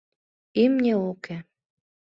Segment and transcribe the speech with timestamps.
[0.63, 1.35] Имне уке.